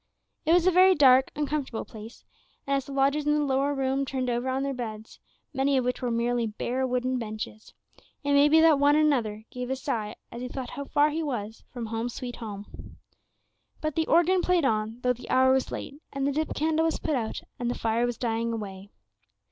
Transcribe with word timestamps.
It 0.47 0.53
was 0.53 0.65
a 0.65 0.71
very 0.71 0.95
dark, 0.95 1.29
uncomfortable 1.35 1.85
place, 1.85 2.25
and 2.65 2.75
as 2.75 2.85
the 2.87 2.91
lodgers 2.91 3.27
in 3.27 3.35
the 3.35 3.45
lower 3.45 3.75
room 3.75 4.03
turned 4.03 4.31
over 4.31 4.49
on 4.49 4.63
their 4.63 4.73
wretched 4.73 4.77
beds, 5.01 5.19
many 5.53 5.77
of 5.77 5.85
which 5.85 6.01
were 6.01 6.09
merely 6.09 6.47
bare 6.47 6.87
wooden 6.87 7.19
benches, 7.19 7.71
it 8.23 8.33
may 8.33 8.49
be 8.49 8.59
that 8.61 8.79
one 8.79 8.95
and 8.95 9.05
another 9.05 9.43
gave 9.51 9.69
a 9.69 9.75
sigh 9.75 10.15
as 10.31 10.41
he 10.41 10.47
thought 10.47 10.71
how 10.71 10.85
far 10.85 11.11
he 11.11 11.21
was 11.21 11.63
from 11.71 11.85
"Home, 11.85 12.09
sweet 12.09 12.37
home." 12.37 12.97
But 13.79 13.93
the 13.93 14.07
organ 14.07 14.41
played 14.41 14.65
on, 14.65 15.01
though 15.01 15.13
the 15.13 15.29
hour 15.29 15.51
was 15.51 15.69
late, 15.71 16.01
and 16.11 16.25
the 16.25 16.31
dip 16.31 16.55
candle 16.55 16.85
was 16.85 16.97
put 16.97 17.13
out, 17.13 17.43
and 17.59 17.69
the 17.69 17.77
fire 17.77 18.07
was 18.07 18.17
dying 18.17 18.51
away. 18.53 18.89